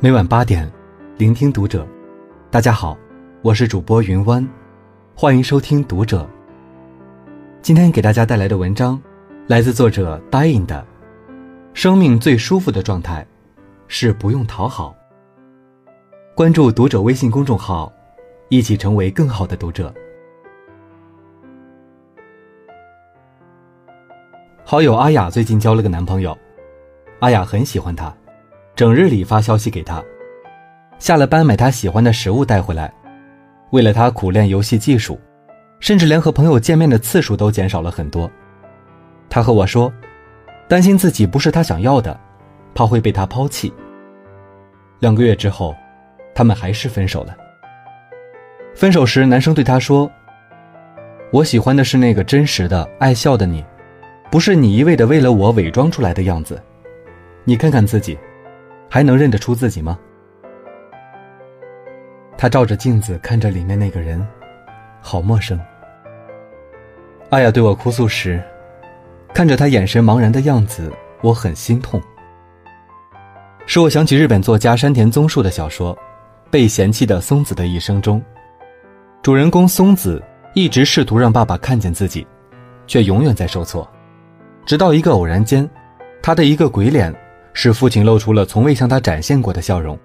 [0.00, 0.70] 每晚八点，
[1.16, 1.84] 聆听读者。
[2.52, 2.96] 大家好，
[3.42, 4.48] 我是主播云湾，
[5.12, 6.24] 欢迎收听读者。
[7.62, 9.02] 今天给大家带来的文章，
[9.48, 10.86] 来自作者 Dying 的。
[11.74, 13.26] 生命最舒服的状态，
[13.88, 14.94] 是不用讨好。
[16.32, 17.92] 关注读者微信公众号，
[18.50, 19.92] 一起成为更好的读者。
[24.62, 26.38] 好友阿雅最近交了个男朋友，
[27.18, 28.14] 阿雅很喜欢他。
[28.78, 30.00] 整日里发消息给他，
[31.00, 32.94] 下了班买他喜欢的食物带回来，
[33.70, 35.18] 为了他苦练游戏技术，
[35.80, 38.30] 甚至连和朋友见面的次数都减少了很多。
[39.28, 39.92] 他和我说，
[40.68, 42.16] 担心自己不是他想要的，
[42.72, 43.74] 怕会被他抛弃。
[45.00, 45.74] 两个月之后，
[46.32, 47.36] 他们还是分手了。
[48.76, 50.08] 分手时，男生对他说
[51.34, 53.64] ：“我喜欢的是那个真实的爱笑的你，
[54.30, 56.62] 不是你一味的为了我伪装出来的样子。
[57.42, 58.16] 你看看自己。”
[58.88, 59.98] 还能认得出自己吗？
[62.36, 64.26] 他照着镜子看着里面那个人，
[65.00, 65.58] 好陌生。
[67.30, 68.42] 阿雅对我哭诉时，
[69.34, 72.00] 看着他眼神茫然的样子，我很心痛。
[73.66, 75.94] 使我想起日本作家山田宗树的小说
[76.50, 78.22] 《被嫌弃的松子的一生》中，
[79.20, 80.22] 主人公松子
[80.54, 82.26] 一直试图让爸爸看见自己，
[82.86, 83.86] 却永远在受挫，
[84.64, 85.68] 直到一个偶然间，
[86.22, 87.14] 他的一个鬼脸。
[87.60, 89.98] 使父亲露出了从未向他展现过的笑容。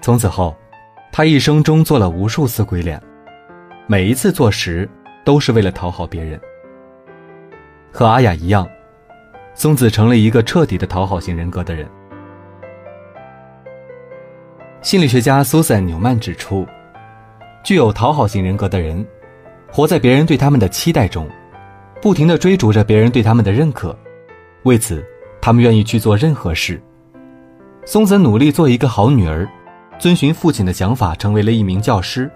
[0.00, 0.56] 从此后，
[1.12, 2.98] 他一生中做了无数次鬼脸，
[3.86, 4.88] 每一次做时
[5.22, 6.40] 都是为了讨好别人。
[7.92, 8.66] 和阿雅一样，
[9.52, 11.86] 松子成了一个彻底的讨好型人格的人。
[14.80, 16.66] 心理学家苏珊·纽曼指出，
[17.62, 19.06] 具有讨好型人格的人，
[19.70, 21.28] 活在别人对他们的期待中，
[22.00, 23.94] 不停的追逐着别人对他们的认可。
[24.64, 25.04] 为此，
[25.40, 26.80] 他们愿意去做任何事。
[27.84, 29.48] 松子努力做一个好女儿，
[29.98, 32.30] 遵循父亲的想法，成为了一名教师。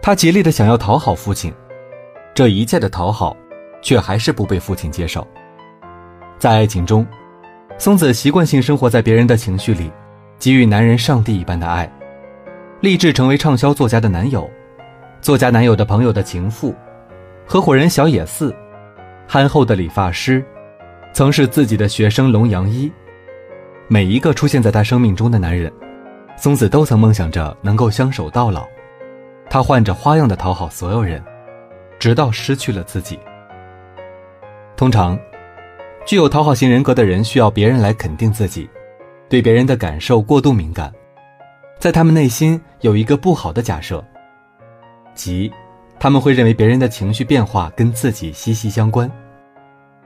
[0.00, 1.52] 她竭力的想要讨好父亲，
[2.34, 3.36] 这一切的讨好，
[3.82, 5.26] 却还是不被父亲接受。
[6.38, 7.06] 在爱情中，
[7.76, 9.92] 松子习惯性生活在别人的情绪里，
[10.38, 11.90] 给予男人上帝一般的爱，
[12.80, 14.48] 立志成为畅销作家的男友，
[15.20, 16.74] 作家男友的朋友的情妇，
[17.46, 18.56] 合伙人小野寺，
[19.28, 20.42] 憨厚的理发师。
[21.16, 22.92] 曾是自己的学生龙阳一，
[23.88, 25.72] 每一个出现在他生命中的男人，
[26.36, 28.68] 松子都曾梦想着能够相守到老。
[29.48, 31.24] 他换着花样的讨好所有人，
[31.98, 33.18] 直到失去了自己。
[34.76, 35.18] 通常，
[36.04, 38.68] 具有讨好型人格的人需要别人来肯定自己，
[39.26, 40.92] 对别人的感受过度敏感，
[41.78, 44.04] 在他们内心有一个不好的假设，
[45.14, 45.50] 即
[45.98, 49.10] 他们会认为别人的情绪变化跟自己息息相关。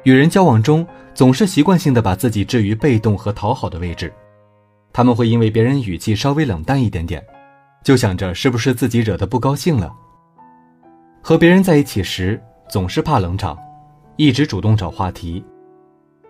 [0.05, 4.13] 与人交往中，总是习惯性的把自己置于被动和讨好的位置。
[4.93, 7.25] 他们会因为别人语气稍微冷淡一点点，
[7.85, 9.95] 就想着是不是自己惹得不高兴了。
[11.23, 13.59] 和别人在一起时，总是怕冷场，
[14.17, 15.45] 一直主动找话题。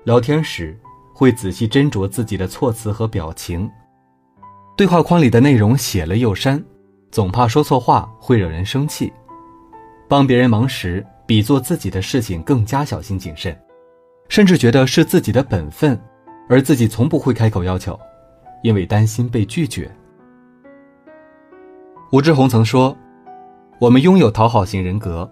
[0.04, 0.76] 聊天时，
[1.14, 3.70] 会仔细斟酌自己的措辞和表情。
[4.76, 6.62] 对话框里的内容写了又删，
[7.12, 9.12] 总怕说错话会惹人生气。
[10.08, 11.06] 帮别人忙时。
[11.30, 13.56] 比做自己的事情更加小心谨慎，
[14.28, 15.96] 甚至觉得是自己的本分，
[16.48, 17.96] 而自己从不会开口要求，
[18.64, 19.88] 因为担心被拒绝。
[22.10, 22.96] 吴志红曾说
[23.78, 25.30] ：“我们拥有讨好型人格，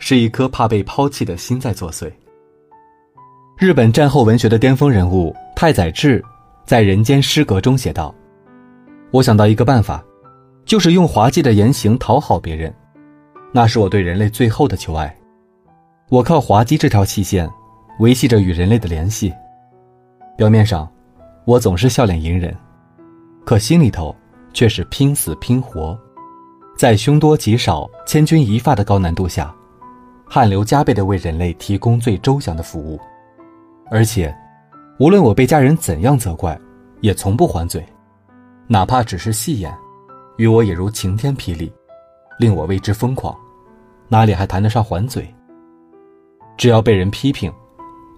[0.00, 2.12] 是一颗怕被抛弃的心在作祟。”
[3.56, 6.20] 日本战后文学的巅峰人物太宰治，
[6.64, 8.12] 在《人间失格》中写道
[9.14, 10.04] ：“我想到一个办法，
[10.64, 12.74] 就是用滑稽的言行讨好别人，
[13.52, 15.16] 那是我对人类最后的求爱。”
[16.08, 17.50] 我靠滑稽这条细线，
[17.98, 19.34] 维系着与人类的联系。
[20.36, 20.88] 表面上，
[21.44, 22.56] 我总是笑脸迎人，
[23.44, 24.14] 可心里头
[24.52, 25.98] 却是拼死拼活，
[26.78, 29.52] 在凶多吉少、千钧一发的高难度下，
[30.28, 33.00] 汗流浃背的为人类提供最周详的服务。
[33.90, 34.32] 而且，
[35.00, 36.56] 无论我被家人怎样责怪，
[37.00, 37.84] 也从不还嘴，
[38.68, 39.76] 哪怕只是戏言，
[40.36, 41.72] 于我也如晴天霹雳，
[42.38, 43.36] 令我为之疯狂，
[44.06, 45.28] 哪里还谈得上还嘴？
[46.56, 47.52] 只要被人批评，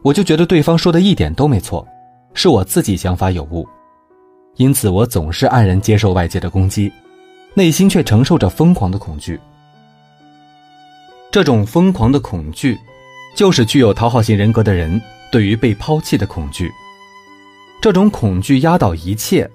[0.03, 1.87] 我就觉得对方说的一点都没错，
[2.35, 3.67] 是我自己想法有误，
[4.57, 6.93] 因此我总是黯然接受外界的攻击，
[7.55, 9.39] 内心却承受着疯狂的恐惧。
[11.31, 12.79] 这种疯狂的恐惧，
[13.35, 15.01] 就是具有讨好型人格的人
[15.31, 16.71] 对于被抛弃的恐惧。
[17.83, 19.49] 这种恐惧压倒一切，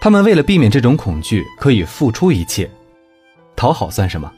[0.00, 2.70] 他们为了避免这种恐惧，可以付出一切。
[3.56, 4.30] 讨好算什么？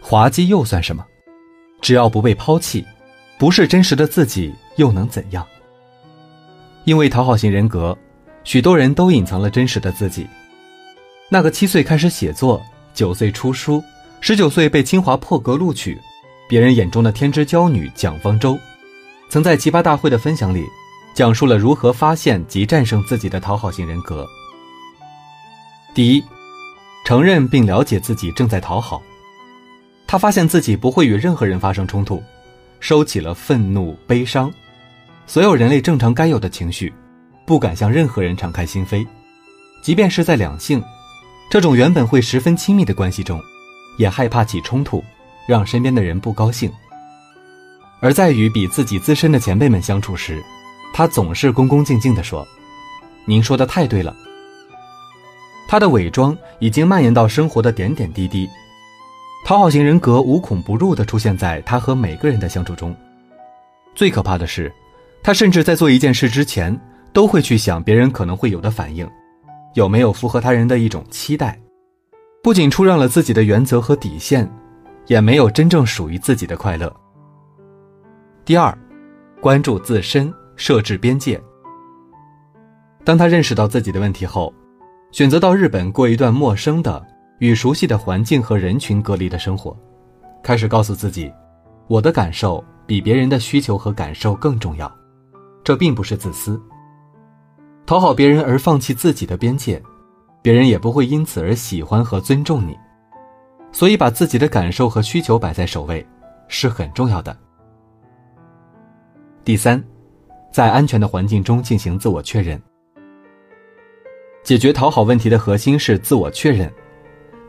[0.00, 1.04] 滑稽又算什么？
[1.80, 2.84] 只要不被抛弃。
[3.38, 5.46] 不是真实的自己又能怎样？
[6.84, 7.96] 因为讨好型人格
[8.44, 10.26] 许多人都隐藏了真实的自己。
[11.28, 12.62] 那个七岁开始写作，
[12.94, 13.82] 九岁出书，
[14.20, 16.00] 十九岁被清华破格录取，
[16.48, 18.58] 别人眼中的天之娇女蒋方舟，
[19.28, 20.64] 曾在奇葩大会的分享里，
[21.12, 24.26] 讲述了如何发现及战胜自己的讨好型人格。
[25.92, 26.24] 第一，
[27.04, 29.02] 承认并了解自己正在讨好。
[30.06, 32.22] 他发现自己不会与任何人发生冲突，
[32.80, 34.52] 收起了愤怒、悲伤，
[35.26, 36.92] 所有人类正常该有的情绪，
[37.46, 39.06] 不敢向任何人敞开心扉，
[39.82, 40.82] 即便是在两性。
[41.48, 43.40] 这种原本会十分亲密的关系中，
[43.98, 45.02] 也害怕起冲突，
[45.46, 46.70] 让身边的人不高兴。
[48.00, 50.42] 而在与比自己资深的前辈们相处时，
[50.92, 52.46] 他总是恭恭敬敬地说
[53.24, 54.14] ：“您说的太对了。”
[55.68, 58.48] 他的伪装已经蔓延到生活的点点滴滴，
[59.46, 62.92] 讨好型人格无孔不入地出现在他和每个人的相处中。
[63.94, 64.72] 最可怕的是，
[65.22, 66.76] 他甚至在做一件事之前，
[67.12, 69.08] 都会去想别人可能会有的反应。
[69.74, 71.56] 有没有符合他人的一种期待？
[72.42, 74.50] 不仅出让了自己的原则和底线，
[75.06, 76.92] 也没有真正属于自己的快乐。
[78.44, 78.76] 第二，
[79.40, 81.40] 关注自身，设置边界。
[83.04, 84.52] 当他认识到自己的问题后，
[85.12, 87.00] 选择到日本过一段陌生的、
[87.38, 89.76] 与熟悉的环境和人群隔离的生活，
[90.42, 91.32] 开始告诉自己，
[91.86, 94.90] 我的感受比别人的需求和感受更重要。
[95.62, 96.60] 这并不是自私。
[97.84, 99.82] 讨好别人而放弃自己的边界，
[100.40, 102.76] 别人也不会因此而喜欢和尊重你。
[103.72, 106.04] 所以，把自己的感受和需求摆在首位
[106.48, 107.36] 是很重要的。
[109.44, 109.82] 第三，
[110.50, 112.60] 在安全的环境中进行自我确认。
[114.42, 116.72] 解决讨好问题的核心是自我确认。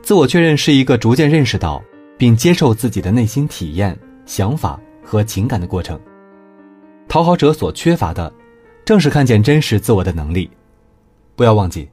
[0.02, 1.84] 自我确认是一个逐渐认识到
[2.18, 6.00] 并接受自己的内心体验、想法和情感的过程。
[7.08, 8.32] 讨好者所缺乏的。
[8.86, 10.50] 正是看见真实自我的能力。
[11.36, 11.90] 不要忘记，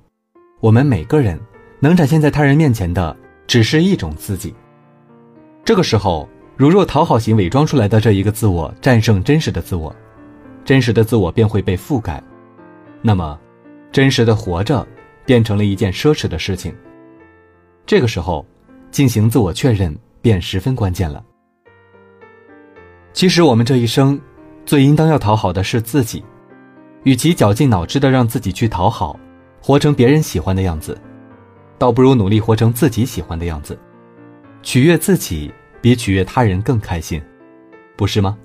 [0.60, 1.36] 我们每个人
[1.80, 3.16] 能展现在他人面前的
[3.48, 4.54] 只是一种自己。
[5.64, 9.92] 这个时候，如若讨好型伪装出来的这一个自我战胜真实的自我，
[10.64, 12.22] 真实的自我便会被覆盖，
[13.02, 13.36] 那么，
[13.90, 14.86] 真实的活着
[15.26, 16.72] 变成了一件奢侈的事情。
[17.86, 18.44] 这个时候，
[18.90, 21.22] 进行自我确认便十分关键了。
[23.12, 24.18] 其实，我们这一生
[24.64, 26.24] 最应当要讨好的是自己。
[27.02, 29.20] 与其绞尽脑汁的让自己去讨好，
[29.60, 30.98] 活成别人喜欢的样子，
[31.76, 33.78] 倒不如努力活成自己喜欢的样子。
[34.62, 35.52] 取悦自己
[35.82, 37.22] 比取悦他人更开心，
[37.94, 38.38] 不是吗？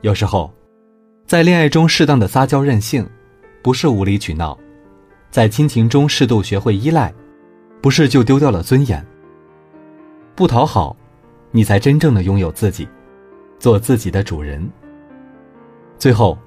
[0.00, 0.50] 有时候，
[1.26, 3.06] 在恋爱中适当的撒娇任性，
[3.62, 4.58] 不是无理取闹；
[5.30, 7.12] 在亲情中适度学会依赖，
[7.82, 9.04] 不是就丢掉了尊严。
[10.34, 10.96] 不讨好，
[11.50, 12.88] 你才真正的拥有自己，
[13.58, 14.66] 做自己的主人。
[15.98, 16.38] 最后。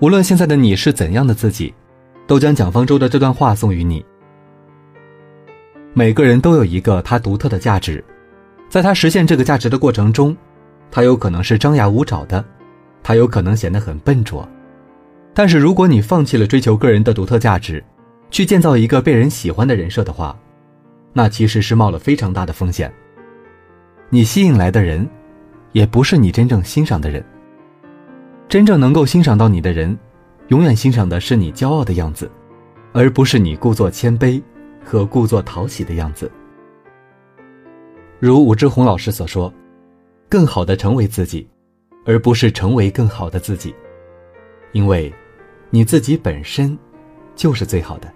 [0.00, 1.72] 无论现在的你是怎样的自己，
[2.26, 4.04] 都将蒋方舟的这段话送于你。
[5.94, 8.04] 每个人都有一个他独特的价值，
[8.68, 10.36] 在他实现这个价值的过程中，
[10.90, 12.44] 他有可能是张牙舞爪的，
[13.04, 14.46] 他有可能显得很笨拙。
[15.32, 17.82] 但是如果你放弃了追求个人的独特价值，
[18.30, 20.36] 去建造一个被人喜欢的人设的话，
[21.14, 22.92] 那其实是冒了非常大的风险。
[24.10, 25.08] 你吸引来的人，
[25.72, 27.24] 也不是你真正欣赏的人。
[28.48, 29.96] 真正能够欣赏到你的人，
[30.48, 32.30] 永远欣赏的是你骄傲的样子，
[32.92, 34.42] 而不是你故作谦卑
[34.84, 36.30] 和故作讨喜的样子。
[38.20, 39.52] 如武志红老师所说
[40.28, 41.48] ：“更好的成为自己，
[42.04, 43.74] 而不是成为更好的自己，
[44.72, 45.12] 因为，
[45.70, 46.76] 你自己本身，
[47.34, 48.12] 就是最好的。”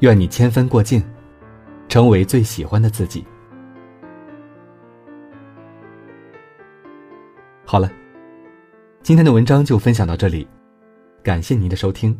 [0.00, 1.02] 愿你千分过境，
[1.88, 3.24] 成为最喜欢的自己。
[7.64, 7.90] 好了。
[9.00, 10.46] 今天的文章就分享到这里，
[11.22, 12.14] 感谢您的收听。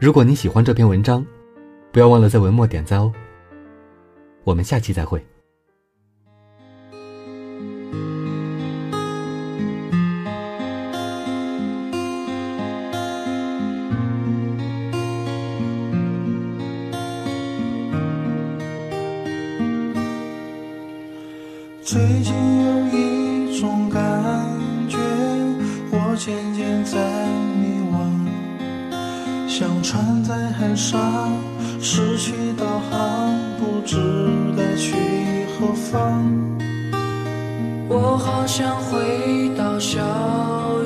[0.00, 1.24] 如果你喜欢这篇文章，
[1.92, 3.12] 不要忘了在文末点赞哦。
[4.42, 5.24] 我们下期再会。
[21.84, 22.32] 最近
[22.64, 24.00] 有一种感
[24.88, 24.96] 觉，
[25.92, 26.14] 我。
[26.16, 26.96] 渐渐在
[27.60, 27.96] 迷惘，
[29.46, 31.32] 像船在海上
[31.80, 33.98] 失去导航，不知
[34.56, 34.94] 该去
[35.58, 36.22] 何方。
[37.88, 40.00] 我好想回到校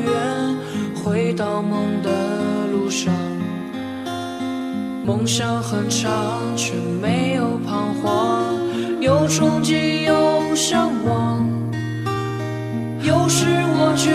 [0.03, 0.57] 园，
[1.05, 2.11] 回到梦的
[2.73, 3.15] 路上。
[5.07, 6.11] 梦想很长，
[6.57, 8.47] 却没有彷徨，
[9.01, 10.18] 有憧憬，有
[10.61, 11.47] 向往
[13.03, 14.11] 有时我觉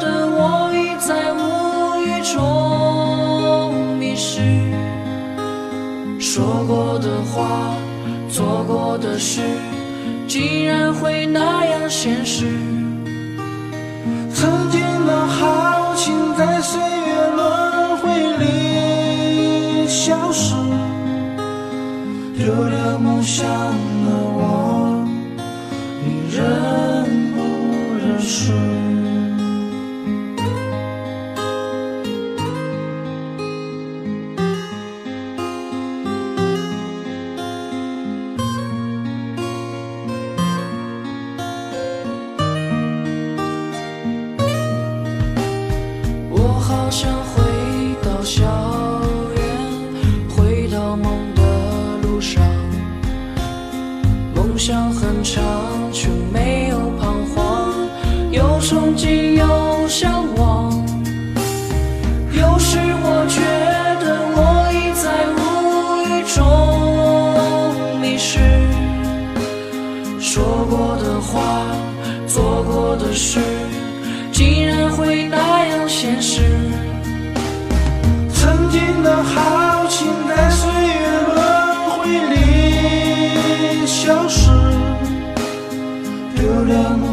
[0.00, 4.40] 得我已在无意中迷失
[6.20, 7.74] 说过的话
[8.28, 9.40] 做过的事
[10.28, 12.46] 竟然会那样现实
[14.32, 20.54] 曾经的豪情在岁月轮回里消失。
[22.38, 23.44] 丢了梦想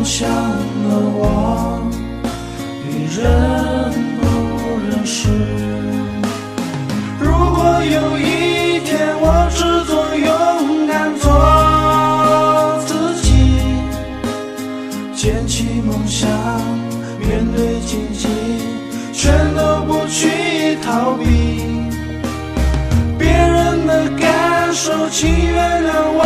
[0.07, 1.83] 了梦想的我，
[2.87, 3.19] 你认
[4.17, 4.23] 不
[4.87, 5.27] 认识？
[7.19, 11.27] 如果有一天我只做勇敢做
[12.85, 12.89] 自
[13.21, 13.27] 己，
[15.13, 16.29] 捡起梦想。
[17.19, 18.29] 面对荆棘，
[19.11, 21.25] 全都不去逃避。
[23.19, 26.23] 别人的感受，请原谅我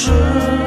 [0.00, 0.59] 是